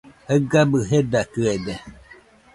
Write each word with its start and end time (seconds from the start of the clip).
Jaɨgabɨ 0.27 0.77
jedakɨede 0.89 1.73